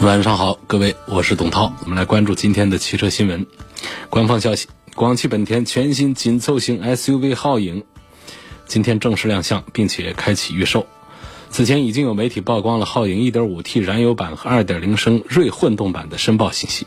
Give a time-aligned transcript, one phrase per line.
[0.00, 1.74] 晚上好，各位，我是董涛。
[1.84, 3.46] 我们来关注今天的汽车新闻。
[4.08, 7.84] 官方消息：广汽本田全新紧凑型 SUV 皓影
[8.66, 10.86] 今天正式亮相，并且开启预售。
[11.50, 16.86] 此前已经有媒体曝光了皓影 1.5T 燃油版和2.0升锐混动版的申报信息。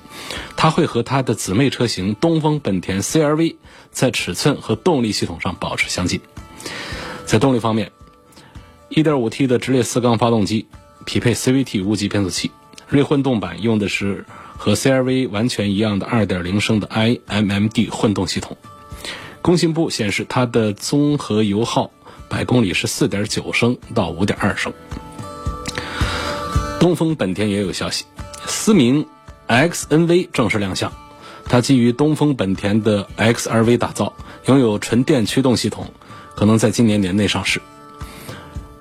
[0.58, 3.58] 它会和它的姊妹车型东风本田 CR-V
[3.92, 6.20] 在尺寸和动力系统上保持相近。
[7.28, 7.92] 在动力方面
[8.90, 10.66] ，1.5T 的直列四缸发动机
[11.06, 12.50] 匹配 CVT 无级变速器。
[12.88, 14.26] 锐混动版用的是
[14.58, 18.58] 和 CR-V 完全一样的2.0升的 iMMD 混动系统。
[19.42, 21.92] 工信部显示，它的综合油耗
[22.30, 24.74] 百公里是4.9升到5.2升。
[26.80, 28.06] 东风本田也有消息，
[28.46, 29.06] 思明
[29.48, 30.92] XNV 正式亮相，
[31.46, 34.14] 它基于东风本田的 XRV 打造，
[34.46, 35.92] 拥有纯电驱动系统，
[36.36, 37.62] 可能在今年年内上市。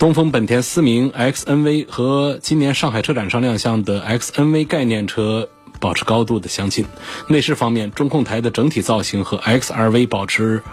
[0.02, 6.86] 东风本田思明 XNV 和今年上海车展上亮相的 XNV 概念车保持高度的相近。
[7.28, 10.64] 内饰方面，中控台的整体造型和 XRV 保持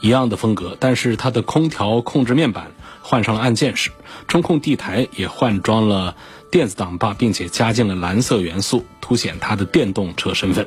[0.00, 2.72] 一样的风格，但是它的空调控制面板
[3.02, 3.90] 换上了按键式，
[4.26, 6.16] 中控地台也换装了
[6.50, 10.66] 电子挡把，并且加进了蓝色元素，凸显它的电动车身份。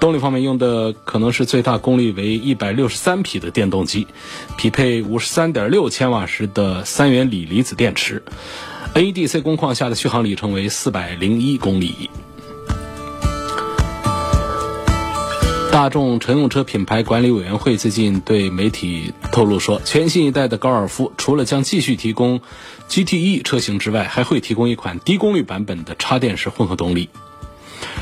[0.00, 4.06] 动力方面用的可能是最大功率为一百六十三匹的电动机，
[4.56, 8.22] 匹配五十三点六千瓦时的三元锂离子电池
[8.94, 12.08] ，NEDC 工况下的续航里程为四百零一公里。
[15.72, 22.40] 大众乘用车品牌管理委员会最近对媒体透露说，全新一代的高尔夫除了将继续提供
[22.88, 27.08] GTE 车型之外，还会提供一款低功率版本的插电式混合动力。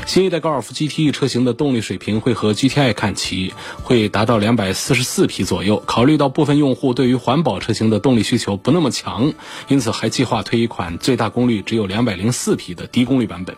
[0.07, 5.81] 新一代高尔夫 GTE 车型的动力水平会和 GTI 看齐，会达到两百四十四匹左右。
[5.85, 9.33] 考虑到部分用户对于环保车型的动力需求不那么强，
[9.67, 13.55] 因此还计划推一款最大功率只有两百零四匹的低功率版本。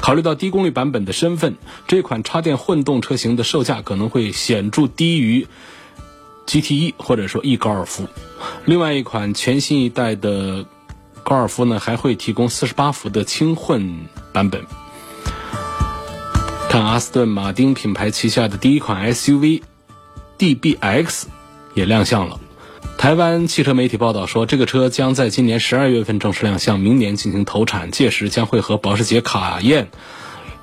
[0.00, 1.56] 考虑到低功率版本的身份，
[1.86, 5.46] 这款插电混动车型的售价可能会显著低于
[6.46, 8.08] GTE 或者说 E 高尔夫。
[8.64, 10.64] 另外一款全新一代的
[11.22, 14.64] 高尔夫呢，还会提供四十八伏的轻混版本。
[16.68, 21.24] 看阿斯顿马丁品牌旗下的第一款 SUV，DBX
[21.74, 22.40] 也亮相了。
[23.02, 27.90] 台湾汽车媒体报道说，这个车将在今年十二月份正式亮相，明年进行投产。
[27.90, 29.88] 届时将会和保时捷卡宴、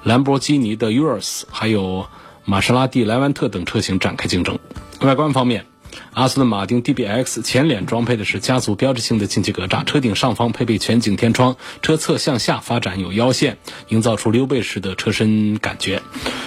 [0.04, 2.08] 兰博基尼的 Urus，还有
[2.46, 4.58] 玛莎拉蒂莱万特等车型展开竞争。
[5.02, 5.66] 外观方面。
[6.14, 13.58] 阿斯顿马丁 DBX 前脸装配的是家族标志性的进气格栅，车顶上方配备全景天窗，车侧向下发展有腰线，
[13.90, 16.02] 营造出溜背式的车身感觉。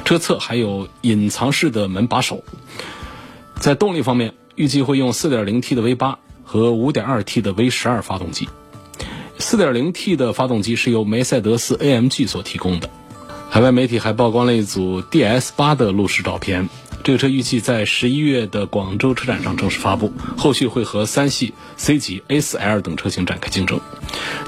[0.07, 2.43] 车侧还有隐藏式的门把手。
[3.61, 8.49] 在动力方面，预计会用 4.0T 的 V8 和 5.2T 的 V12 发动机。
[9.39, 12.89] 4.0T 的发动机是由梅赛德斯 AMG 所提供的。
[13.51, 16.69] 海外媒体还曝光了一组 DS8 的路试照片。
[17.05, 23.81] 这个车预计在十一月的广州车展上正式发布，后续会和三系、C 级、A4L 等车型展开竞争。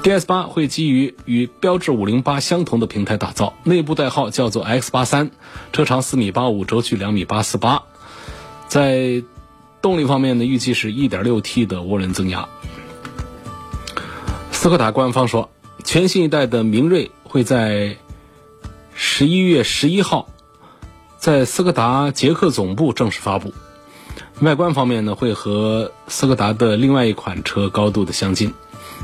[0.03, 5.31] DS8 会基于与标致508相同的平台打造，内部代号叫做 X83，
[5.73, 7.83] 车长四米八五，轴距两米八四八。
[8.69, 9.21] 在
[9.85, 12.49] 动力方面呢，预计是 1.6T 的涡轮增压。
[14.51, 15.51] 斯柯达官方说，
[15.83, 17.95] 全新一代的明锐会在
[18.95, 20.27] 十一月十一号。
[21.19, 23.53] 在斯柯达捷克总部正式发布，
[24.41, 28.55] 外观方面呢会和斯柯达的另外一款车高度的相近，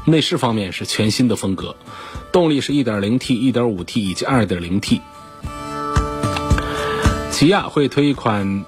[0.05, 1.75] 内饰方面是全新的风格，
[2.31, 4.99] 动力是 1.0T、1.5T 以及 2.0T。
[7.29, 8.65] 起亚会推一款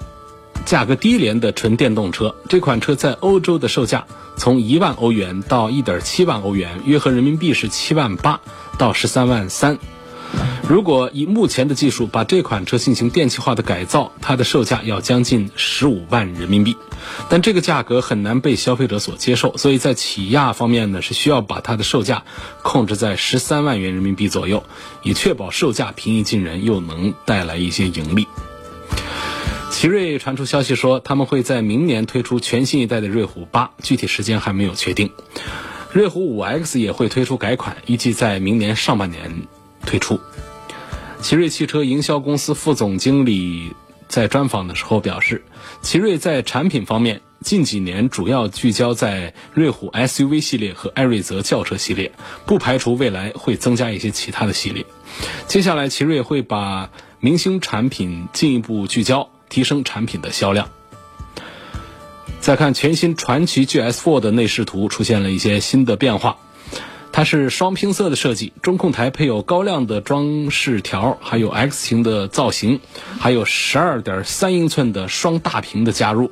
[0.66, 4.06] 价格低廉的纯电动车，这款车在欧洲的售价
[4.38, 8.40] 从一万欧元到一点七万欧元，约合人民币是七万八
[8.78, 9.78] 到十三万三。
[10.68, 16.76] 如果以目前的技术把这款车进行电气化的改造，它的售价要将近十五万人民币，
[17.30, 22.24] 但这个价格很难被消费者所接受，所以在起亚方面呢是需要把它的售价
[22.64, 24.64] 控制在十三万元人民币左右，
[25.04, 28.26] 以确保售价平易近人，又能带来一些盈利。
[29.84, 35.12] 奇瑞传出消息说，他们会在明年推出全新一代的瑞虎八，具体时间还没有确定。
[35.92, 39.30] 瑞虎五 X 也会推出改款，预计在明年上半年。
[39.86, 40.22] 推出。
[41.22, 43.74] 奇瑞汽车营销公司副总经理
[44.08, 45.44] 在专访的时候表示，
[45.82, 52.14] 奇瑞在产品方面近几年主要聚焦在瑞虎 SUV 系列和艾瑞泽轿车系列，
[52.46, 54.86] 不排除未来会增加一些其他的系列。
[55.50, 56.90] 接下来，奇瑞会把
[57.20, 60.68] 明星产品进一步聚焦，提升产品的销量。
[62.40, 66.38] 再看全新传祺 GS4 的内饰图出现了一些新的变化，
[67.12, 72.80] 它是双拼色的设计，中控台配有高亮的装饰条，还有 X 型的造型，
[73.20, 76.32] 还有12.3英寸的双大屏的加入。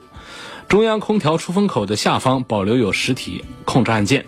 [0.67, 4.25] 中央空调出风口的下方保留有实体控制按键，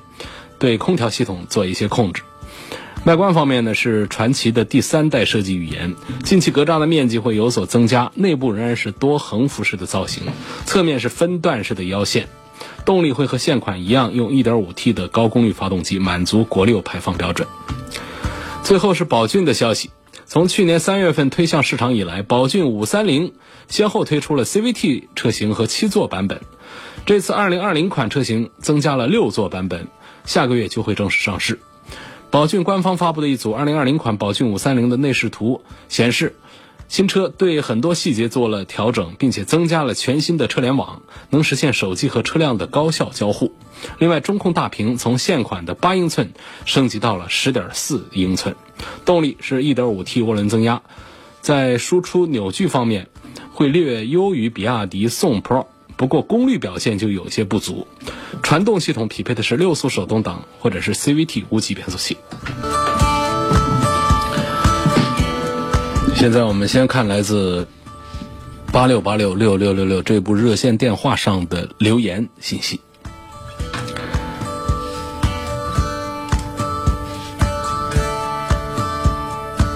[0.59, 2.21] 对空调系统做一些控制。
[3.05, 10.23] 外观方面呢，是传祺的第三代设计语言，进气格栅的面积会有所增加，内部仍然是多横幅式的造型，
[10.65, 12.29] 侧面是分段式的腰线，
[12.85, 17.45] 动力会和现款一样，用 1.5T 的高功率发动机，满足国六排放标准。
[18.63, 19.89] 最后是宝骏的消息，
[20.25, 23.33] 从去年三月份推向市场以来，宝骏五三零
[23.67, 26.39] 先后推出了 CVT 车型和七座版本，
[27.05, 29.89] 这次2020款车型增加了六座版本，
[30.23, 31.59] 下个月就会正式上市。
[32.33, 36.35] 宝骏官方发布的一组2020款宝骏530的内饰图显示，
[36.87, 43.53] 新车对很多细节做了调整，并且增加了全新的车联网，能实现手机和车辆的高效交互。
[43.99, 46.33] 另外，中控大屏从现款的8英寸
[46.65, 48.55] 升级到了10.4英寸，
[49.05, 50.81] 动力是 1.5T 涡轮增压，
[51.39, 53.09] 在输出扭矩方面
[53.51, 55.67] 会略优于比亚迪宋 Pro。
[56.03, 57.87] 不过功率表现就有些不足，
[58.41, 62.17] 传动系统匹配的是六速手动挡或者是 CVT 无级变速器。
[66.13, 67.65] 现在我们先看来自
[68.69, 72.81] 八六八六六六六六这部热线电话上的留言信息。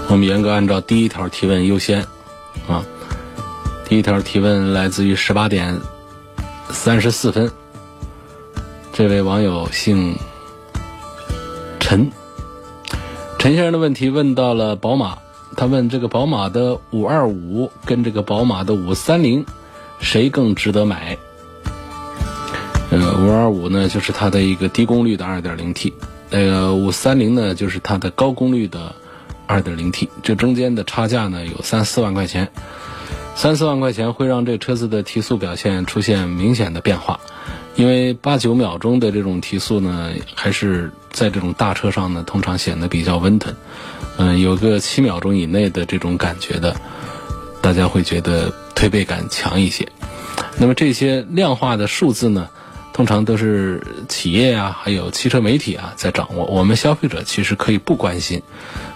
[0.09, 2.05] 我们严格按照第一条提问优先
[2.67, 2.83] 啊，
[3.87, 5.79] 第一条提问来自于十八点。
[6.69, 7.51] 三十四分，
[8.93, 10.17] 这位网友姓
[11.79, 12.11] 陈，
[13.39, 15.17] 陈先生的问题问到了宝马，
[15.55, 19.45] 他问这个宝马的五二五跟这个宝马的五三零，
[19.99, 21.17] 谁更值得买？
[22.91, 25.93] 呃，五二五呢就是它的一个低功率的二点零 T，
[26.29, 28.95] 那个五三零呢就是它的高功率的
[29.45, 32.51] 二点零 T，这中间的差价呢有三四万块钱。
[33.37, 37.19] 三四万块钱会让这车子的提速表现出现明显的变化，
[37.75, 43.55] 因为八九秒钟的这种提速呢，还是在这种大车上呢，通常显得比较温吞。
[44.17, 46.75] 嗯，有个七秒钟以内的这种感觉的，
[47.61, 49.87] 大家会觉得推背感强一些。
[50.57, 52.49] 那么这些量化的数字呢，
[52.97, 53.79] 通常都是
[54.09, 58.41] 企业啊，还有汽车媒体啊在掌握，我们消费者其实可以不关心。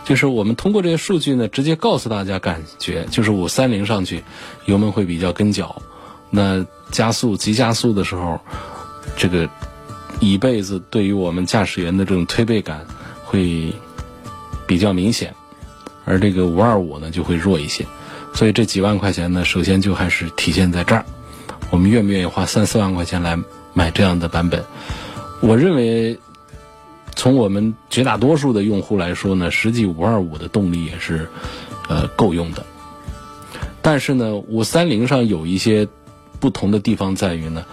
[0.03, 4.23] 就是我们通过这些数据呢，直接告诉大家感觉，就是五三零上去，
[4.65, 5.83] 油门会比较跟脚，
[6.31, 8.39] 那加速急加速的时候，
[9.15, 9.47] 这个
[10.19, 12.87] 一辈子对于我们驾驶员的这种推背感
[13.23, 13.71] 会
[14.65, 15.35] 比较明显，
[16.05, 17.85] 而这个五二五呢就会弱一些，
[18.33, 21.05] 所以这几万块钱呢，首先就还是体现在这儿，
[21.69, 23.37] 我们愿不愿意花三四万块钱来
[23.73, 24.63] 买这样的版本？
[25.41, 26.19] 我认为。
[27.13, 31.27] 从我们绝大多数的用户来说呢，实际五二五的动力也是，
[31.89, 32.65] 呃，够用的。
[33.81, 35.89] 但是呢，五三零上有一些
[36.39, 37.65] 不同的地方在于呢，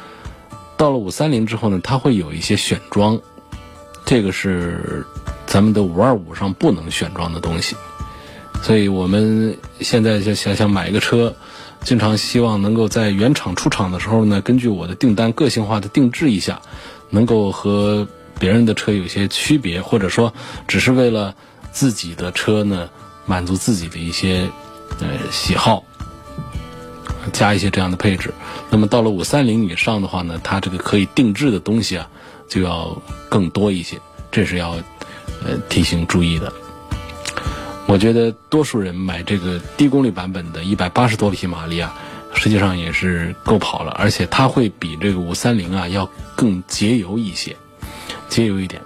[0.76, 3.21] 到了五三零之后呢，它会有一些选装，
[4.05, 5.07] 这个是
[5.47, 7.76] 咱们的五二五上不能选装的东西。
[8.62, 11.37] 所以我们现在就想想买一个车，
[11.85, 16.61] 经常希望能够在原厂出厂的时候呢，根据我的订单个性化的定制一下，
[17.11, 18.06] 能够和。
[18.40, 20.32] 别人的车有些区别，或者说
[20.68, 21.35] 只是为了
[21.73, 22.88] 自己的车呢，
[23.26, 24.49] 满足自己的一些
[25.00, 25.82] 呃喜好，
[27.32, 28.32] 加一些这样的配置。
[28.70, 32.08] 那么到了五三零以上的话呢，它这个可以定制的东西啊，
[32.49, 32.97] 就要
[33.28, 33.99] 更多一些，
[34.30, 34.70] 这是要
[35.44, 36.52] 呃提醒注意的。
[37.88, 41.99] 我觉得多数人买这个低功率版本的一百八十多匹马力啊，
[42.35, 47.57] 实际上也是够跑了，而且它会比这个五三零啊要更节油一些。
[48.28, 48.83] 节油一点，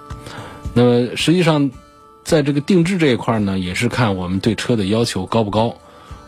[0.73, 1.69] 那么实际上，
[2.23, 5.75] 在这个定制这一块呢，也是看我们对车的要求高不高。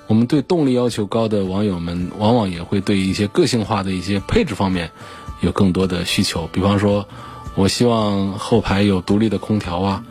[0.08, 4.92] 我们对动力要求高的网友们，往往也会对一些个性化的一些配置方面
[5.40, 6.50] 有更多的需求。
[6.52, 7.08] 比方说，
[7.56, 10.04] 我希望后排有独立的空调啊，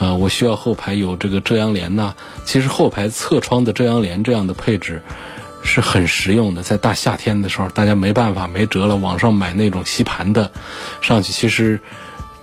[0.00, 2.12] 啊，我需要后排有这个遮阳帘呐。
[2.44, 5.00] 其实后排侧窗的遮阳帘这样的配置
[5.62, 10.50] 是很实用的，在大夏天的时候，大家没办法没辙了，网上买那种吸盘的
[11.00, 11.78] 上去，其实。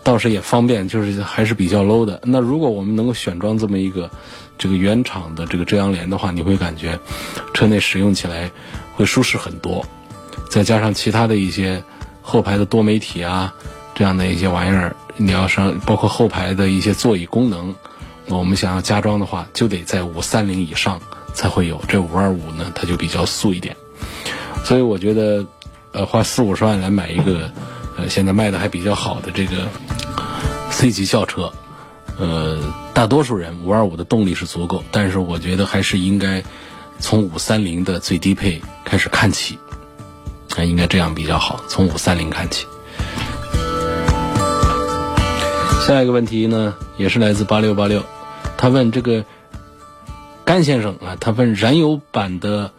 [0.04, 2.18] 倒是也方便，就是还是比较 low 的。
[2.24, 4.10] 那如果我们能够选装这么一个
[4.58, 6.98] 这个原厂的这个遮阳帘的话，你会感觉
[7.54, 8.50] 车内使用起来
[8.96, 9.86] 会舒适很多。
[10.50, 11.84] 再加上其他的一些
[12.22, 13.54] 后排的多媒体啊，
[13.98, 17.74] 这样的一些玩意儿，你要上包括后排的一些座椅功能，
[18.28, 21.02] 我们想要加装的话，就得在五三零以上
[21.34, 21.82] 才会有。
[21.88, 23.76] 这五二五呢，它就比较素一点。
[24.64, 25.44] 所以我觉得，
[25.94, 27.52] 呃，花四五十万来买一个，
[27.98, 29.68] 呃，现在卖的还比较好的这个
[30.70, 31.52] C 级轿车，
[32.20, 36.44] 呃，大多数人五二五的动力是足够，但是我觉得还是应该
[37.00, 39.58] 从五三零的最低配开始看起。
[40.56, 42.68] 啊应该这样比较好，从五三零看起。
[45.88, 48.04] 下一个问题呢，也是来自八六八六，
[48.58, 49.24] 他问这个
[50.44, 52.74] 甘先生啊，他问燃油版的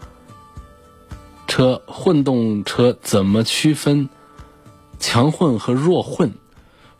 [1.46, 4.10] 车混动车怎么区分
[4.98, 6.34] 强混和弱混？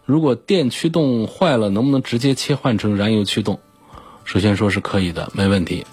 [0.06, 3.60] 如果电驱动坏了，能不能直接切换成燃油驱动？
[4.24, 5.84] 首先说是可以的，没问题。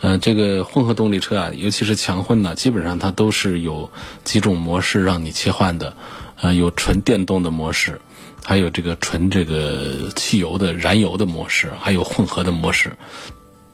[0.00, 3.92] 呃，这个混合动力车啊，尤其是强混呢，基本上它都是有
[4.24, 5.94] 几种模式让你切换的，
[6.40, 8.00] 呃，有纯电动的模式，
[8.44, 12.96] 还有这个纯这个汽油的燃油的模式，还有混合的模式。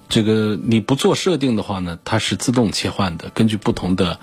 [0.09, 4.19] 这个你不做设定的话呢，它是自动切换的，根据不同的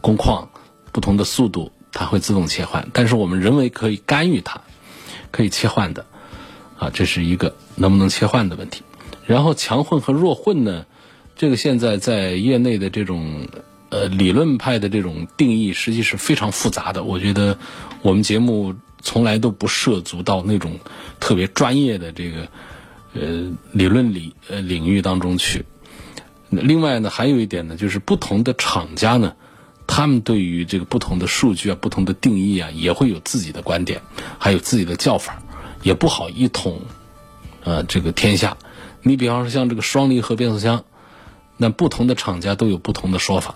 [0.00, 0.50] 工况、
[0.92, 2.88] 不同的速度，它会自动切换。
[2.92, 4.60] 但是我们人为可以干预它，
[5.30, 6.04] 可以切换的，
[6.78, 8.82] 啊，这是一个能不能切换的问题。
[9.26, 10.86] 然后强混和弱混呢？
[11.36, 13.48] 这个现在在业内的这种
[13.88, 17.02] 呃理论派的这种定义，实际是非常复杂的。
[17.02, 17.56] 我觉得
[18.02, 20.78] 我们节目从来都不涉足到那种
[21.18, 22.48] 特别专业的这个
[23.14, 25.64] 呃理论里呃领域当中去。
[26.50, 29.34] 另外呢，还有一点呢，就是不同的厂家呢，
[29.86, 34.02] 他们对于这个不同的数据啊、不同的定义啊，也会有自己的观点，
[34.38, 35.42] 还有自己的叫法，
[35.82, 36.82] 也不好一统
[37.64, 38.56] 呃这个天下。
[39.02, 40.84] 你比方说像这个双离合变速箱。
[41.62, 43.54] 那不同的厂家都有不同的说法，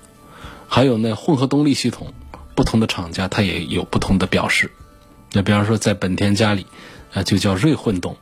[0.69, 2.13] 还有呢，混合动力系统，
[2.55, 4.71] 不同的厂家它也有不同的表示。
[5.35, 6.65] 那比方说，在本田家里，
[7.13, 8.15] 啊就叫锐混动；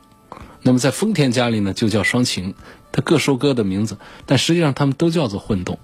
[0.63, 2.53] 那么在丰田家里呢，就叫双擎。
[2.91, 5.79] 它各收各的名字，但实际上它们都叫做混动。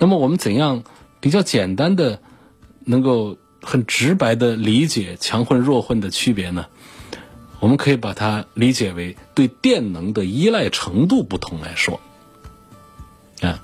[0.00, 0.82] 那么我们怎样
[1.20, 2.20] 比较简单的，
[2.84, 6.66] 能够很直白的理解强混弱混的区别呢？
[7.60, 12.00] 我们可以把它理解为对电能的依赖程度不同来说。
[13.40, 13.62] 啊，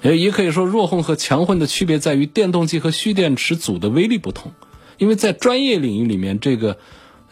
[0.00, 4.52] 也也可以说弱混和强混的区别在于电动机和蓄电池组的威力不同，
[4.98, 6.78] 因为在专业领域里面，这个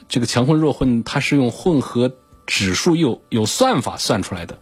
[0.08, 2.12] 这个强混弱混它是用混合
[2.46, 4.58] 指数有有算法算出来的，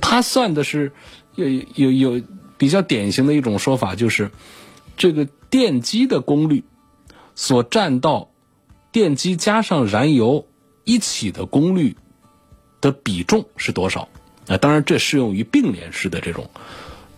[0.00, 0.92] 它算的是
[1.34, 2.22] 有有有
[2.56, 4.30] 比较典型的一种说法，就是
[4.96, 6.64] 这个电机的功率
[7.34, 8.30] 所占到
[8.92, 10.46] 电机加上燃油
[10.84, 11.96] 一起的功率
[12.80, 14.08] 的比重是多少。
[14.48, 16.48] 啊，当然这适用于并联式的这种，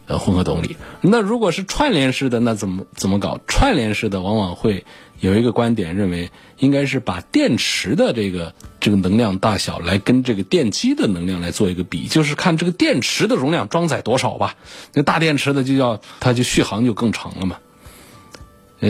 [0.06, 0.78] 呃，混合动力。
[1.02, 3.38] 那如果是串联式的，那怎么怎么搞？
[3.46, 4.86] 串联式的往往会
[5.20, 14.56] 有一个观点认为，应该是把电池的这个这个能量大小来跟这个电机的能量来做一个比，就是看这个电池的容量装载多少吧。
[14.94, 17.58] 那大电池的就要它就续航就更长了嘛，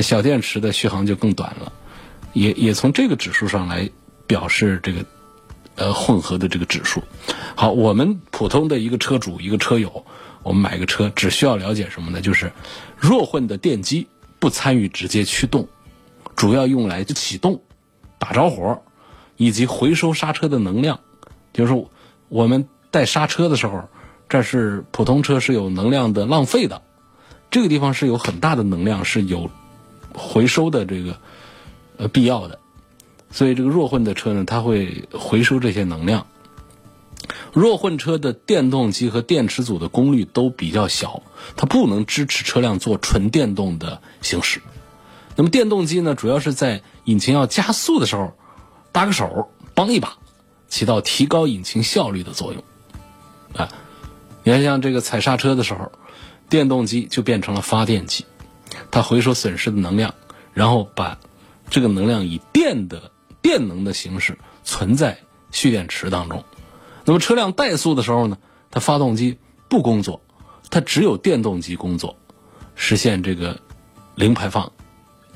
[0.03, 1.73] 小电池的续航就更短了，
[2.33, 3.91] 也也从这个指数上来
[4.27, 5.05] 表示这个。
[5.81, 7.05] 呃，混合的这个指数，
[7.55, 10.05] 好，我们普通的一个车主，一个车友，
[10.43, 12.21] 我们买个车只需要了解什么呢？
[12.21, 12.51] 就是
[12.97, 14.09] 弱混的电机
[14.41, 15.69] 不参与直接驱动，
[16.39, 17.63] 主要用来启动、
[18.21, 18.83] 打着火
[19.37, 21.01] 以及回收刹车的能量。
[21.53, 21.87] 就是
[22.29, 23.89] 我们带刹车的时候，
[24.29, 26.83] 这是普通车是有能量的浪费的，
[27.51, 29.51] 这个地方是有很大的能量是有
[30.15, 31.19] 回收的这个
[31.97, 32.61] 呃必要的。
[33.33, 36.29] 所以这个弱混的车呢，它会回收这些能量。
[37.53, 41.25] 弱混车的电动机和电池组的功率都比较小，
[41.57, 44.63] 它不能支持车辆做纯电动的行驶。
[45.39, 48.35] 那么电动机呢，主要是在引擎要加速的时候
[48.91, 50.19] 搭个手帮一把，
[50.67, 52.65] 起到提高引擎效率的作用。
[53.55, 53.69] 啊，
[54.43, 55.93] 你看像这个踩刹车的时候，
[56.49, 58.27] 电动机就变成了发电机，
[58.91, 60.13] 它回收损失的能量，
[60.53, 61.17] 然后把
[61.71, 63.13] 这个能量以电的。
[63.41, 65.17] 电能的形式存在
[65.53, 66.45] 蓄电池当中，
[67.05, 68.37] 那么车辆怠速的时候呢，
[68.69, 70.21] 它发动机不工作，
[70.69, 72.17] 它只有电动机工作，
[72.75, 73.59] 实现这个
[74.17, 74.71] 零排放、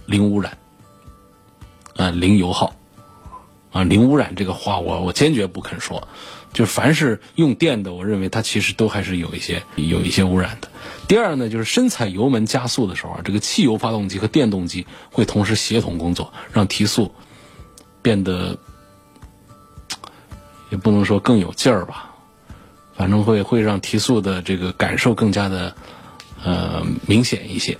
[0.06, 0.56] 零污染
[1.96, 2.74] 啊、零油耗
[3.70, 6.06] 啊、零污染这个话，我我坚决不肯说。
[6.52, 10.68] 就凡是用电的，我认为它其实都还是有一些有一些污染的。
[11.08, 17.12] 第二呢，就是深踩油门加速的时候啊，这个汽油发动机和电动机会同时协同工作，让提速。
[18.04, 18.58] 变得
[20.70, 22.10] 也不能说更有劲儿吧，
[22.96, 25.72] 反正会会让提速的这个感受更加的
[26.42, 27.78] 呃明显一些。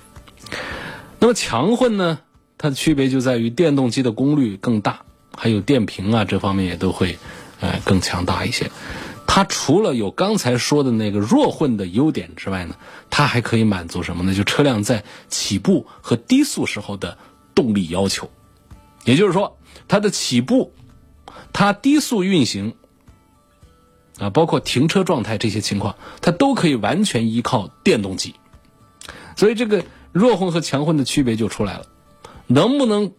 [1.23, 2.19] 那么强混呢，
[2.57, 5.03] 它的区别就在于电动机的功率更大，
[5.33, 7.17] 还有电瓶啊这方面也都会
[7.61, 8.69] 呃更强大一些。
[9.25, 12.75] 它除了有刚才说的那个弱混的优点之外呢，
[13.09, 14.33] 它还可以满足什么呢？
[14.33, 17.17] 就车辆在起步和低速时候的
[17.55, 18.29] 动力要求，
[19.05, 20.73] 也就是说，它的起步，
[21.53, 22.75] 它低速运行。
[24.19, 28.35] 啊，包括停车状态这些情况，它都可以完全依靠电动机，
[29.37, 31.85] 所以这个弱混和强混的区别就出来了。
[32.47, 33.11] 能不能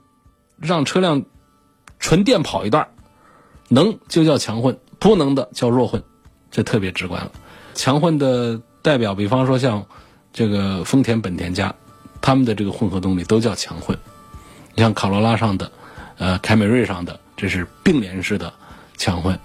[0.56, 1.24] 让车辆
[1.98, 2.88] 纯电跑一段
[3.68, 6.02] 能就叫强混，不能的叫弱混，
[6.50, 7.32] 这特别直观了。
[7.74, 9.84] 强混的代表，比方说像
[10.32, 11.74] 这个丰田、本田家，
[12.20, 13.98] 他们的这个混合动力都叫强混。
[14.74, 15.72] 你像卡罗拉上的，
[16.18, 18.52] 呃，凯美瑞上的，这是并联式的
[18.96, 19.38] 强混。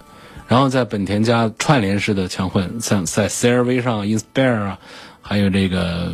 [0.48, 4.80] 然后在本田家串联式的强混，像在 CR-V 上 Inspire 啊，
[5.22, 6.14] 还有这个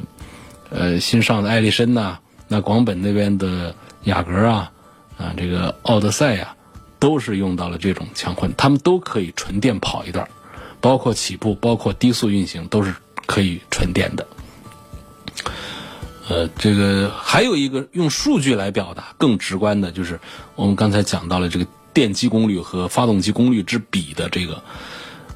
[0.70, 2.18] 呃新上的艾力绅呐，
[2.48, 4.72] 那广本那边的雅阁啊，
[5.18, 6.56] 啊这个奥德赛呀，
[7.00, 10.28] 都是用到了这种强混，他们都可以纯电跑一段，
[10.82, 12.94] 包括起步，包括低速运行都是
[13.26, 14.28] 可以纯电的。
[16.28, 20.20] 呃，这个还有一个用数据来表达更直观的，就是
[20.56, 21.66] 我们刚才讲到了这个。
[21.96, 24.62] 电机功率和发动机功率之比的这个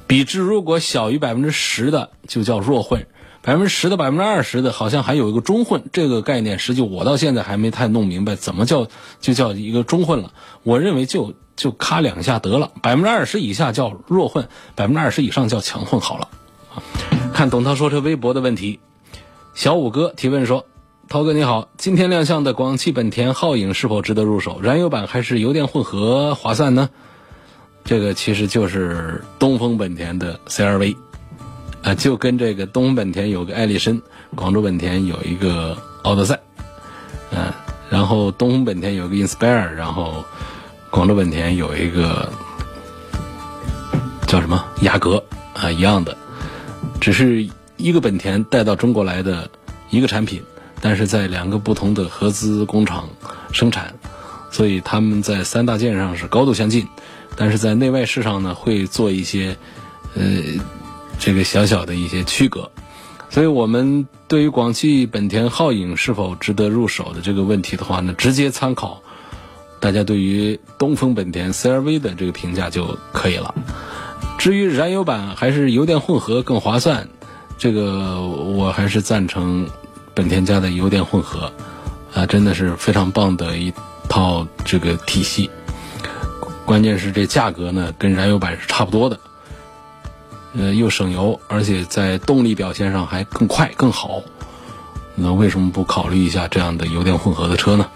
[0.06, 3.06] 比值，如果小于百分之十的就叫弱混，
[3.42, 5.82] 百分之十的百分之二十的，好像还有一个中混。
[5.92, 8.86] 这个概念，实际我到现在还没太弄明白，怎么叫
[9.20, 10.32] 就叫一个中混了。
[10.62, 16.28] 我认为就就咔两下得了，百分之二十以下叫弱混，百分之二十以上叫强混好了。
[17.32, 18.80] 看董涛说车微博的问题，
[19.54, 20.66] 小五哥提问说。
[21.08, 24.60] 涛哥你好，今天亮相的广汽本田皓影是否值得入手？
[24.62, 26.88] 燃油版还是油电混合划算呢？
[27.82, 30.96] 这个其实就是东风本田的 CRV，
[31.82, 34.00] 啊，就跟这个东风本田有个艾力绅，
[34.34, 36.38] 广州本田有一个奥德赛，
[37.32, 37.52] 嗯，
[37.88, 40.24] 然后东风本田有个 Inspire，然后
[40.90, 42.30] 广州本田有一个
[44.26, 45.22] 叫什么雅阁
[45.54, 46.16] 啊一样的，
[47.00, 49.50] 只是一个本田带到中国来的
[49.90, 50.42] 一个产品。
[50.82, 53.06] 但是在两个不同的合资工厂
[53.52, 53.92] 生产，
[54.50, 56.88] 所以他们在三大件上是高度相近，
[57.36, 59.54] 但是在内外饰上呢会做一些，
[60.14, 60.22] 呃，
[61.20, 62.72] 这个小小的一些区隔。
[63.28, 69.02] 所以我们对于广汽本田皓影是否值得入手的这个问题的话呢，直接参考
[69.78, 73.54] 大家对于东风本田 CR-V 的这个评价就可以了。
[74.38, 77.08] 至于燃油版还是油电混合更划算，
[77.56, 79.68] 这个我还是赞成。
[80.12, 81.52] 本田家的油电混合，
[82.12, 83.72] 啊，真的是非常棒的一
[84.08, 85.48] 套这个体系。
[86.66, 89.18] 关键是这价格呢，跟燃油版是差不多的，
[90.56, 94.22] 呃，又省油，而且在动力表现上还更快更好。
[95.14, 97.86] 那为什么不考虑一下这样的油电混合的车呢？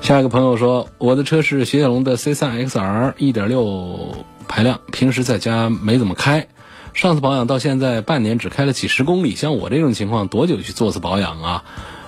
[0.00, 4.14] 下一个朋友说，我的车是雪铁龙的 C3XR 1.6
[4.46, 6.46] 排量，平时在家没怎么开。
[6.94, 11.64] 上次保养到现在半年只开了几十公里，像我这种情况多久去做次保养啊？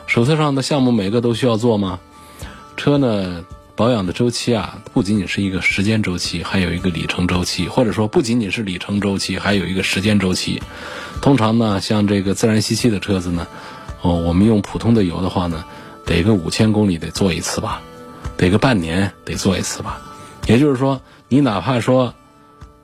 [0.06, 2.00] 手册上的项目每个都需要做吗？
[2.76, 3.44] 车呢，
[3.80, 10.62] 保养的周期啊，不仅仅是一个时间周期，还有一个里程周期，或者说不仅仅是里程周期，还有一个时间周期。
[11.22, 13.46] 通常呢，像这个自然吸气的车子呢，
[14.02, 15.64] 哦，我们用普通的油的话呢，
[16.04, 17.80] 得个五千公里得做一次吧，
[18.36, 19.98] 得个半年得做一次吧。
[20.46, 22.12] 也就是说，你哪怕说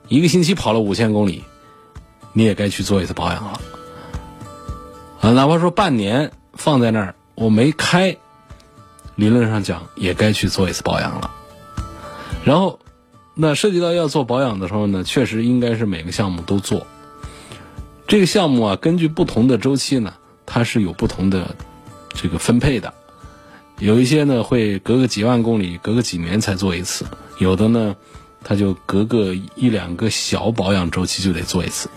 [0.09, 1.45] 一个星期跑了五千公里。
[2.33, 3.61] 你也该去做一次保养了，
[5.21, 8.17] 啊，哪怕说半年放在那儿我没开，
[9.17, 11.31] 理论上讲也该去做一次保养了。
[12.45, 12.79] 然后，
[13.35, 16.87] 那涉及到要做保养的时候呢，确实应该是每个项目都做。
[18.07, 20.15] 这个项目啊，根据不同的周期呢，
[20.47, 21.57] 它是有不同的
[22.11, 22.95] 这个分配的。
[23.79, 27.05] 有一些呢会隔个几万公里，隔个几年才做一次；
[27.39, 27.97] 有的呢，
[28.45, 31.91] 它就隔个一两个小保养周期就得做一次。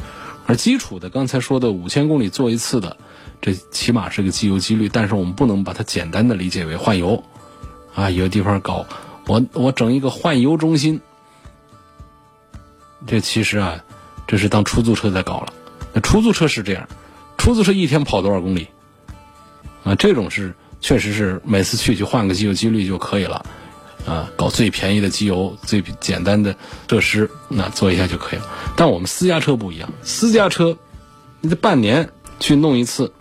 [0.45, 2.97] 而基础的，刚才说的五千公里做一次的，
[3.41, 7.23] 这起码是个机油机滤，但是我们不能把它简单的理解为换油，
[7.95, 8.85] 啊，有的地方搞
[9.27, 10.99] 我我整一个换油中心，
[13.07, 13.83] 这其实啊，
[14.27, 15.53] 这是当出租车在搞了。
[15.93, 16.87] 那出租车是这样，
[17.37, 18.67] 出租车一天跑多少公里？
[19.83, 23.45] 啊，这种是确实是每次去就换个机油机滤就可以了。
[24.05, 26.55] 啊，搞最便宜的机油，最简单的
[26.87, 28.45] 设施，那做一下就可以了。
[28.75, 30.77] 但我们私家车不一样，私家车，
[31.41, 33.11] 你得半年去弄一次，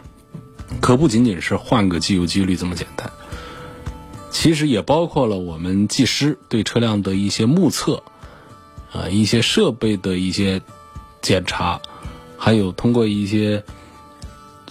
[0.80, 3.10] 可不仅仅是换个机油机滤这么简单。
[4.30, 8.02] 其实也包括了我们技师对车辆的一些目测，
[8.92, 10.60] 啊一些设备的一些
[11.22, 11.80] 检查，
[12.36, 13.64] 还有通过一些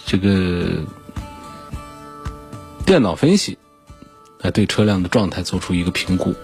[0.06, 0.84] 这个
[2.86, 3.58] 电脑分析，
[4.40, 6.34] 来对车辆的状态做出一个评估。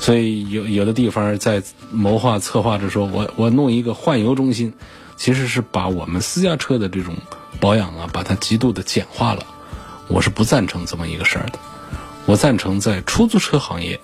[0.00, 4.72] 所以有有的地方在谋划策划着说，我我弄一个换油中心，
[5.16, 7.14] 其实是把我们私家车的这种
[7.60, 9.44] 保养啊，把它极度的简化了。
[10.08, 11.58] 我是不赞成这么一个事儿的。
[12.26, 13.98] 我赞成在出租车行业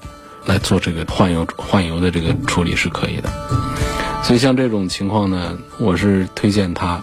[0.45, 3.31] 来做这个换油换油的这个处理是可以的。
[4.25, 7.03] 所以像这种情况呢，我是推荐他，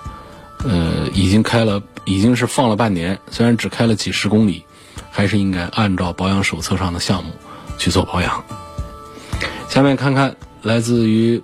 [0.64, 4.66] 呃，已经开了，已经是放了半年，虽然只开了几十公里，
[5.12, 7.32] 还是应该按照保养手册上的项目
[7.78, 8.44] 去做保养。
[9.70, 11.42] 下面看看来自于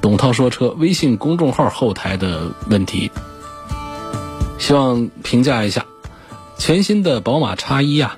[0.00, 3.10] 董涛说车微信公众号后台的问题，
[4.64, 5.84] 希望评价一下
[6.56, 8.16] 全新的宝马叉一啊，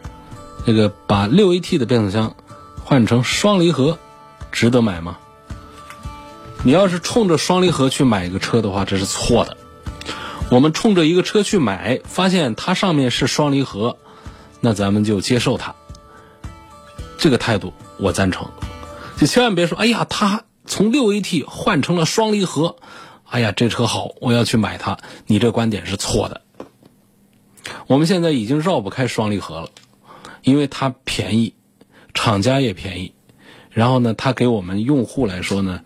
[0.64, 2.37] 这个把六 AT 的变速箱
[2.85, 3.98] 换成双离合，
[4.52, 5.18] 值得买吗？
[6.62, 9.56] 你要是冲着双离合去买一个车的话，这是错的。
[10.48, 13.96] 我们冲着一个车去买，发现它上面是双离合，
[14.61, 15.74] 那咱们就接受它。
[17.18, 18.48] 这个态度我赞成。
[19.16, 22.76] 就千万别说，哎呀，它从六 AT 换成了双离合，
[23.29, 24.99] 哎呀，这车好，我要去买它。
[25.27, 26.43] 你这观点是错的。
[27.89, 29.71] 我们现在已经绕不开双离合了，
[30.43, 31.55] 因为它便宜，
[32.15, 33.12] 厂家也便宜，
[33.71, 35.81] 然后呢，它给我们用户来说呢，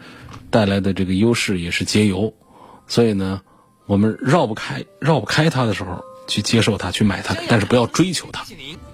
[0.51, 2.35] 带来的这个优势也是节油，
[2.87, 3.41] 所以呢，
[3.87, 8.45] 我们绕不开，绕不开它的时候，去接受它，去买它，但是不要追求它。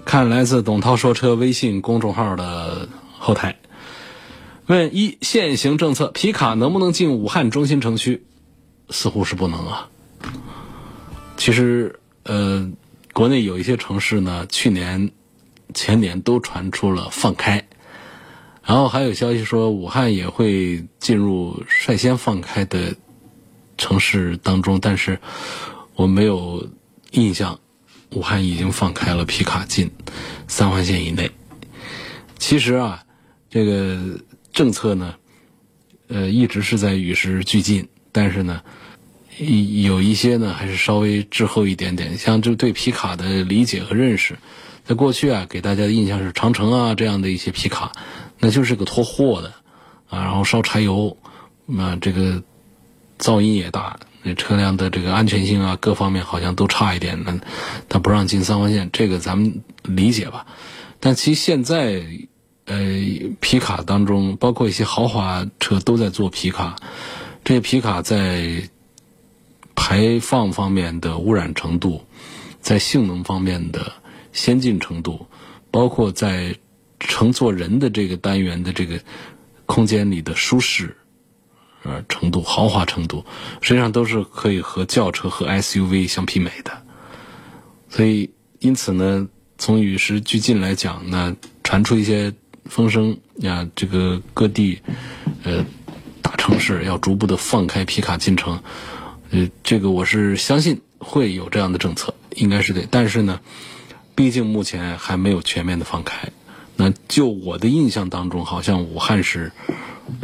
[0.05, 3.57] 看来自董涛说车微信公众号的后台。
[4.67, 8.25] 问一：现行政策，皮卡能不能进武汉中心城区？
[8.91, 9.89] 似乎是不能啊。
[11.37, 12.71] 其实，呃，
[13.13, 15.11] 国内有一些城市呢，去年、
[15.75, 17.67] 前年都传出了放开，
[18.65, 22.95] 然后还有消息说武汉也会进入率先放开的
[23.79, 25.19] 城市当中，但是
[25.95, 26.69] 我没有
[27.13, 27.59] 印象，
[28.11, 29.91] 武汉已经放开了皮卡进
[30.49, 31.31] 三环线以内。
[32.39, 33.05] 其实啊，
[33.51, 34.21] 这个。
[34.53, 35.15] 政策呢，
[36.09, 38.63] 呃，一直是在与时俱进，但是呢，
[39.39, 42.17] 有一些呢还是稍微滞后一点点。
[42.17, 44.39] 像就对皮卡的理解和认识，
[44.87, 47.93] 在过去啊，给大家的印象是长城啊这样的一些皮卡，
[48.39, 49.53] 那就是个拖货的
[50.09, 51.15] 啊，然后烧柴油，
[51.67, 52.43] 那这个
[53.19, 57.39] 噪音也大，那车辆的这个安全性啊各方面好像都差一点，那
[57.91, 60.47] 他不让进三环线，这个咱们理解吧。
[61.01, 62.03] 但其实现在。
[62.69, 62.77] 呃，
[63.39, 66.75] 皮卡当中包括一些豪华车都在做皮卡，
[67.47, 68.69] 这些皮卡在
[69.77, 72.05] 排放方面的污染程度，
[72.61, 73.93] 在性能方面的
[74.33, 75.29] 先进程度，
[75.71, 76.57] 包括在
[76.99, 78.99] 乘坐人的这个单元的这个
[79.65, 80.97] 空间里的舒适
[81.85, 83.25] 呃程度、豪华程度，
[83.61, 86.83] 实际上都是可以和轿车和 SUV 相媲美的。
[87.89, 88.29] 所以，
[88.59, 92.35] 因此呢，从与时俱进来讲呢，传出一些。
[92.69, 94.81] 风声呀，这个各地，
[95.45, 95.65] 呃，
[96.27, 98.61] 大城市要逐步的放开皮卡进城，
[99.31, 102.89] 呃，这个我是相信会有这样的政策，应该是对。
[102.91, 103.39] 但是呢，
[104.17, 106.31] 毕竟目前还没有全面的放开。
[106.75, 109.53] 那就我的印象当中，好像武汉是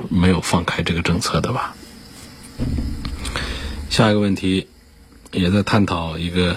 [0.09, 1.77] 没有放开这个政策的吧？
[3.89, 4.67] 下一个问题
[5.31, 6.57] 也在探讨一个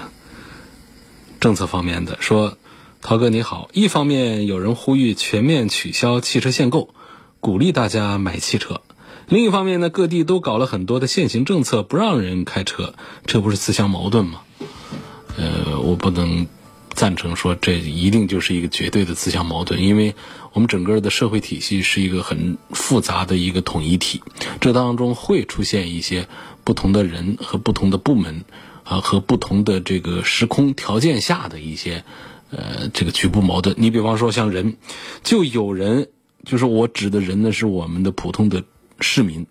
[1.39, 2.57] 政策方面的说。
[2.99, 6.89] 涛哥你好，一方面有人呼吁全面取消汽车限购，
[7.39, 8.81] 鼓励大家买汽车；
[9.27, 12.93] 另一方面呢，各地都搞了很多的限行政策，不让人开车，
[13.25, 14.41] 这不是自相矛盾吗？
[15.37, 16.47] 呃，我不能
[16.91, 20.15] 赞成说这一定就是一个绝对的自相矛盾，因为
[20.53, 24.21] 我们整个的社会体系是一个很复杂的一个统一体，
[24.61, 26.27] 这当中会出现一些
[26.63, 28.45] 不同的人和不同的部门
[28.83, 32.03] 啊，和不同的这个时空条件下的一些。
[32.51, 34.77] 呃，这个局部矛盾，你比方说像人，
[35.23, 36.09] 就有人，
[36.45, 38.63] 就是我指的人呢，是我们的普通的
[38.99, 39.47] 市民，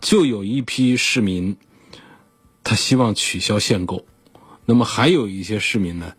[0.00, 1.56] 就有一批市民，
[2.64, 4.06] 他希望取消限购，
[4.64, 6.14] 那么还有一些市民呢，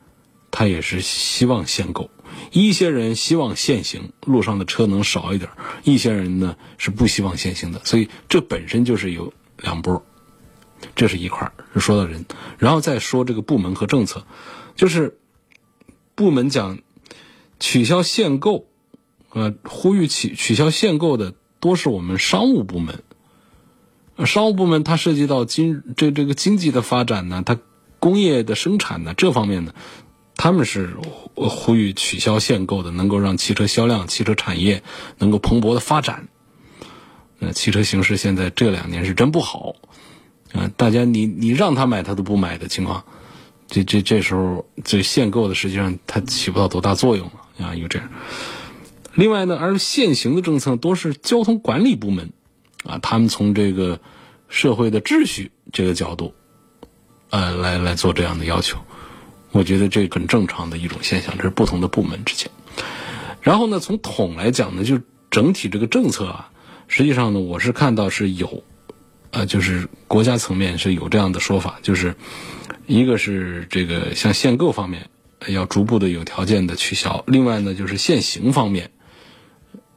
[0.52, 2.10] 他也是希望限购，
[2.52, 5.50] 一些人希望限行，路上的车能少一点，
[5.84, 10.06] 一些人呢是不希望限行的，所以这本身就是有两波，
[10.96, 12.26] 这是一块儿是说到人，
[12.58, 14.26] 然后再说这个部门和政策，
[14.76, 15.18] 就是。
[16.16, 16.80] 部门讲
[17.62, 18.68] 取消限购，
[19.30, 23.04] 呃，呼吁取取消限购的多是我们商务部门。
[24.26, 27.58] 商务部门它涉及到经这这个经济的发展呢，它
[28.00, 29.74] 工业的生产呢这方面呢，
[30.36, 30.98] 他们是
[31.36, 34.84] 呼吁取消限购的，能够让汽车销量、汽车产业
[35.18, 36.28] 能够蓬勃的发展。
[37.38, 39.76] 那，汽车形势现在这两年是真不好，
[40.52, 43.06] 啊，大家你你让他买他都不买的情况，
[43.68, 48.10] 这这这时候这限购的实际上它起不到多大作用了啊，有这样。
[49.16, 52.32] 另外呢，而现行的政策都是交通管理部门，
[52.84, 54.00] 啊，他们从这个
[54.48, 56.34] 社会的秩序这个角度，
[57.30, 58.78] 呃，来来做这样的要求，
[59.52, 62.50] 我觉得这很正常的一种现象，这是不同的部门之间。
[63.42, 65.00] 然后呢，从统来讲呢，就
[65.32, 66.52] 整体这个政策啊，
[66.88, 68.64] 实际上呢，我是看到是有，
[69.32, 72.16] 呃，就是国家层面是有这样的说法，就是
[72.86, 75.10] 一个是这个像限购方面
[75.48, 78.92] 要逐步的有条件的取消，另外呢，就是限行方面，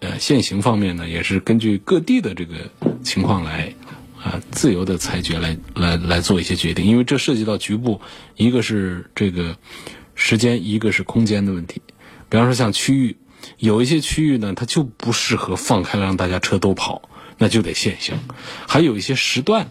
[0.02, 2.54] 呃，限行方面呢，也是根据各地的这个
[3.02, 3.72] 情况来
[4.20, 8.00] 啊自由的裁决来来来做一些决定，因为这涉及到局部，
[8.36, 9.56] 一个是这个
[10.14, 11.80] 时间，一个是空间的问题，
[12.28, 13.16] 比方说像区域。
[13.58, 17.02] 有一些区域呢，它就不适合放开了让大家车都跑，
[17.38, 18.16] 那就得限行；
[18.68, 19.66] 还有一些时段，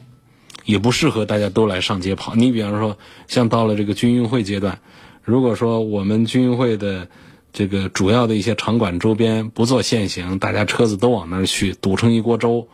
[0.66, 2.36] 也不适合大家都来上街跑。
[2.36, 2.98] 你比方说，
[3.30, 4.78] 像到了这个军运会阶段，
[5.24, 7.08] 如果说我们军运会的
[7.54, 12.68] 这个主要的一些场馆周边不做限行，大家车子都往那儿去，堵成一锅粥，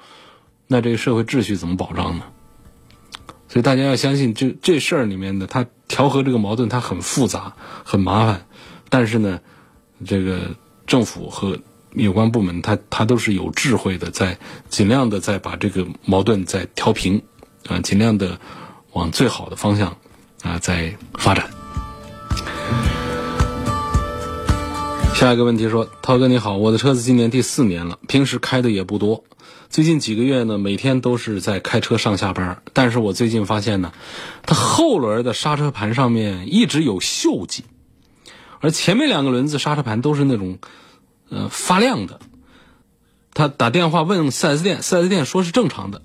[0.67, 2.23] 那这个社会秩序怎么保障呢？
[3.47, 8.45] 所以大家要相信，这这事儿里面的它调和这个矛盾，它很复杂、很麻烦，
[8.89, 9.39] 但是呢，
[10.05, 10.55] 这个。
[10.87, 11.59] 政府和
[11.91, 17.23] 有关部门，他他都是有智慧的，在尽量的在把这个矛盾在调平，
[17.67, 18.39] 啊，尽量的
[18.93, 19.97] 往最好的方向
[20.43, 21.56] 啊在发展。
[25.17, 29.23] 下一个问题说，涛哥你好，我的车子今年第四年了，平时开的也不多，
[29.67, 33.91] 最近几个月呢，每天都是在开车上下班，但是我最近发现呢，
[34.43, 37.63] 它后轮的刹车盘上面一直有锈迹。
[38.59, 40.59] 而前面两个轮子刹车盘都是那种，
[41.31, 42.19] 呃，发亮的。
[43.33, 46.03] 他打电话问 4S 店，4S 店说是正常的。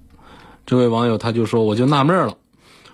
[0.65, 2.39] 这位网友他就说，我就纳闷了，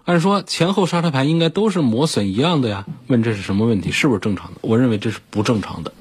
[0.08, 4.60] 按说前后刹车盘应该都是磨损一样的呀，问这是什么问题，是不是正常的？
[4.62, 5.92] 我认为这是不正常的。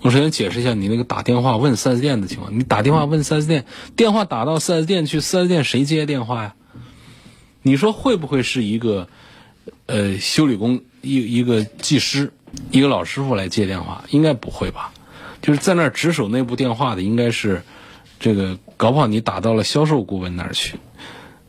[0.00, 2.58] 我首先解释一下你那个打电话问 4S 店的情况。
[2.58, 6.54] 你打电话问 4S 店，电话打到 4S 店去，4S 店谁接电话呀？
[7.60, 9.06] 你说会不会是一个，
[9.84, 12.32] 呃，修理工一一个技师？
[12.70, 14.94] 一个老师傅来接电话，应该不会吧？
[15.42, 17.62] 就是在那儿值守那部电话的，应该是
[18.18, 20.78] 这个，搞不好你打到了销售顾问那儿去，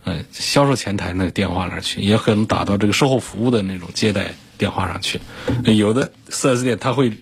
[0.03, 5.19] 呃，销售前台那个电话那儿去，也可能打到这个售后服务的那种接待电话上去。
[5.63, 7.13] 有的 4S 店他会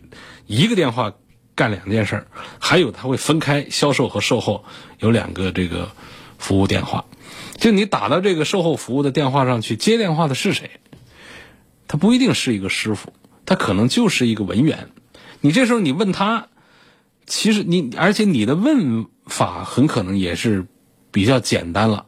[0.47, 1.13] 一个电话
[1.53, 2.25] 干两件事，
[2.59, 4.65] 还有他会分开销售和售后
[4.99, 5.91] 有两个这个
[6.37, 7.05] 服务电话。
[7.57, 10.71] 就你打到这个售后服务的电话上去，接电话的是谁？
[11.87, 13.13] 他不一定是一个师傅。
[13.45, 14.89] 他可能就是一个文员，
[15.41, 16.47] 你这时候你问他，
[17.25, 20.65] 其实你而且你的问法很可能也是
[21.11, 22.05] 比较简单了。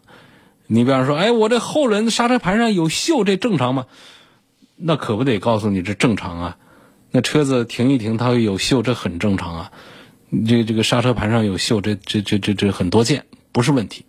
[0.68, 3.86] 你比方说，哎，我这后轮刹车盘上有锈，这正常吗？
[4.76, 6.58] 那可不得告诉你这正常啊。
[7.12, 9.72] 那车子停一停，它会有锈，这很正常啊。
[10.48, 14.06] 这这个刹车盘上有锈，这这这这这很多见，不是问题。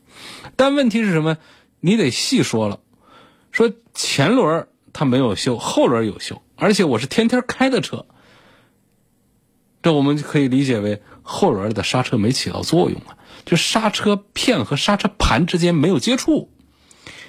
[0.56, 1.36] 但问题是什么？
[1.80, 2.80] 你得细说了，
[3.52, 6.38] 说前轮它没有锈，后轮有锈。
[6.56, 8.06] 而且我是天天开的车，
[9.82, 16.50] 这我们可以理解为后轮的刹车没起到作用啊，就刹车片和刹车盘之间没有接触。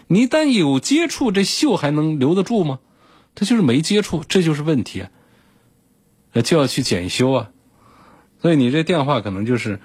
[0.07, 2.79] 你一旦有接触，这锈还能留得住吗？
[3.33, 5.09] 它就是没接触，这就是问题啊。
[6.33, 7.49] 那就要去检修啊。
[8.41, 9.79] 所以你这电话可能就是，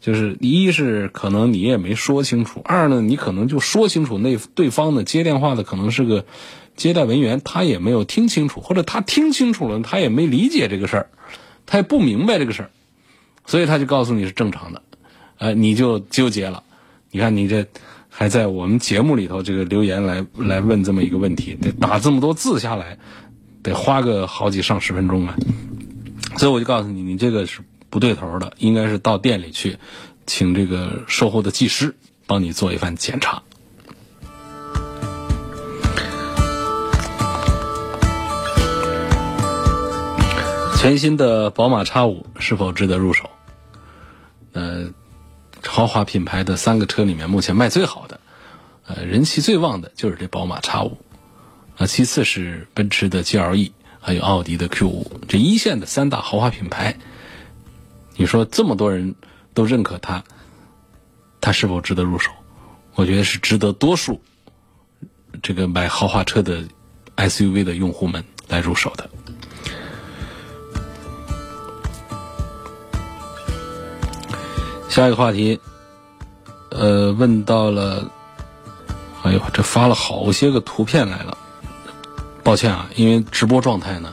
[0.00, 6.24] 就是一是可能你也没说清楚，二呢你可能就说清楚，那对方的接电话的可能是个。
[6.74, 11.10] 接待文员他也没有听清楚，或者他听清楚了，他也没理解这个事儿，
[11.66, 12.70] 他也不明白这个事儿，
[13.44, 14.82] 所以他就告诉你是正常的，
[15.42, 16.62] 呃，你就纠结了。
[17.10, 17.66] 你看你这
[18.08, 22.96] 还在我们节目里头这个留言来来问这么一个问题，得打这么多字下来，
[23.60, 25.34] 得花个好几上十分钟啊。
[26.36, 27.58] 所以我就告诉你，你这个是
[27.90, 29.76] 不对头的，应该是到店里去，
[30.28, 31.92] 请这个售后的技师
[32.28, 33.42] 帮你做一番检查。
[40.78, 43.28] 全新的宝马 X 五是否值得入手？
[44.52, 44.86] 呃，
[45.66, 48.20] 豪华品牌的三个车里面，目前卖最好的，
[48.86, 50.98] 呃，人气最旺的就是这宝马 X 五，
[51.76, 56.96] 啊，其次是奔驰的 GLE，还有奥迪的 Q 五，这一线的三大豪华品牌，
[58.16, 59.14] 你说这么多人
[59.54, 60.24] 都认可它，
[61.40, 62.30] 它是否值得入手？
[62.94, 64.20] 我觉得是值得多数
[65.42, 66.64] 这个买豪华车的
[67.16, 69.08] SUV 的用户们来入手的。
[74.92, 75.58] 下一个话题，
[76.68, 78.06] 呃，问到了，
[79.22, 81.38] 哎呦，这发了好些个图片来了。
[82.44, 84.12] 抱歉啊，因为直播状态呢，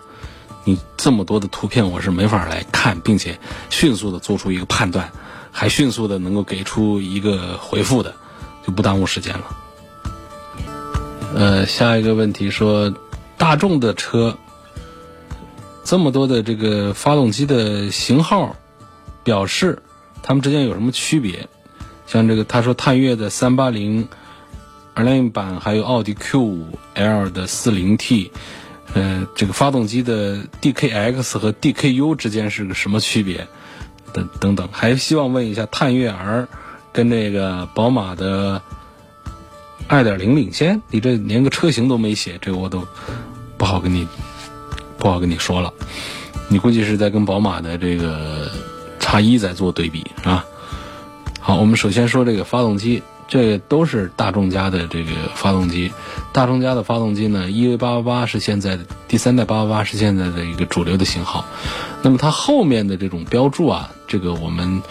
[0.64, 3.38] 你这么多的图片我是没法来看，并且
[3.70, 5.12] 迅速的做出一个判断，
[5.52, 8.16] 还迅速的能够给出一个回复的，
[8.66, 9.44] 就不耽误时间了。
[11.36, 12.94] 呃，下一个问题说，
[13.38, 14.38] 大众的车
[15.84, 18.56] 这么多的这个发动机的型号
[19.26, 19.82] 表示，
[20.30, 21.50] 它们之间有什么区别？
[22.06, 24.08] 像这个他说探岳的三八零。
[24.94, 28.32] 二零版还有奥迪 Q5L 的 40T，
[28.94, 33.48] 呃，这个发动机的 DKX 和 DKU 之间是个什么区别？
[34.12, 36.50] 等等等，还希望问一下探岳 R
[36.92, 38.62] 跟这个宝马的
[39.88, 40.82] 2.0领先？
[40.92, 42.86] 你这连个车型都没写，这个我都
[43.58, 44.06] 不好跟你
[44.98, 45.74] 不好跟你说了。
[46.50, 48.52] 你估计是在跟宝马的这个
[49.10, 50.46] 叉一在做对比，是吧？
[51.40, 53.02] 好，我们首先说这个发动机。
[53.28, 55.92] 这都是大众家的这个发动机，
[56.32, 61.46] 大众家的发动机呢，EV888 是现在的第三代888是现在的一个主流的型号。
[62.02, 64.82] 那么它后面的这种标注啊，这个我们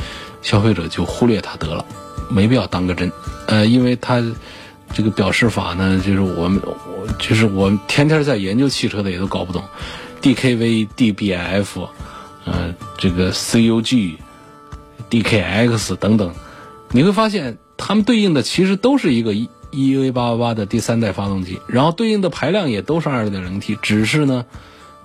[0.41, 1.85] 消费者就忽略它得了，
[2.29, 3.11] 没必要当个真。
[3.47, 4.23] 呃，因为它
[4.95, 9.65] 这个表示法呢，就是我们我就是我们天天在研究汽车的也都搞不懂
[10.23, 11.89] ，DKV、DBF，
[12.51, 14.17] 呃，这个 CUG、
[15.11, 16.35] DKX 等等，
[16.91, 17.59] 你会发现。
[17.81, 24.45] 它们对应的其实都是一个 E E V 八八八的第三代发动机，然后对应的排量也都是二点零 T，只是呢，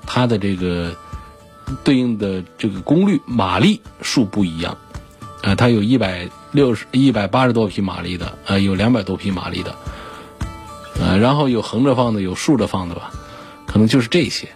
[0.07, 0.95] 它的这个
[1.83, 4.75] 对应的这个功率马力数不一样，
[5.43, 9.75] 啊，它有一百六十一百八十多匹马力的，呃，有两百多匹马力的，
[10.99, 13.11] 呃，然后有横着放的，有竖着放的吧，
[13.67, 14.49] 可能就是这些。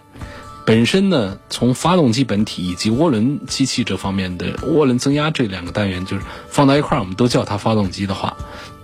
[0.67, 8.35] 本身呢，从发动机本体以及涡轮机器这方面的涡轮增压这两个单元，就是放在一块儿，我们都叫它发动机的话，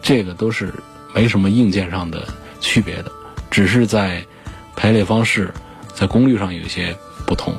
[0.02, 0.74] 这个都是
[1.13, 2.26] 没什么硬件上的
[2.62, 3.12] 区别的，
[3.52, 4.26] 只是在
[4.78, 5.54] 排列方式、
[5.93, 7.54] 在功率上有一些不同。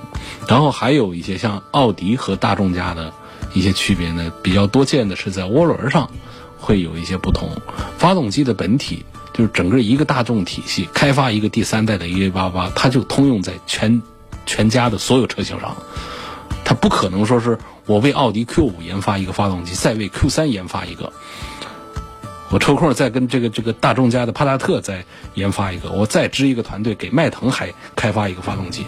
[0.48, 3.12] 然后还有一些像奥迪和大众家的
[3.52, 6.10] 一些区别呢，比较多见的是在涡轮上
[6.58, 7.50] 会有一些不同。
[7.98, 14.00] 发动机的本体就是整个一个大众体系开发一个第三代的 EA88，它就通用在全。
[14.46, 15.76] 全家的所有车型上，
[16.64, 21.12] 它不可能说是我为奥迪 Q 五研发一个发动机，再为 Q 三研发一个，
[22.50, 25.04] 我抽空再跟这个这个大众家的帕萨特再
[25.34, 28.86] 研发一个，我再支一个团队给迈腾还开发一个发动机，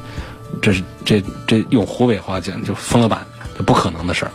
[0.62, 4.32] 这是这这用湖北话讲就疯了板，这不可能的事儿。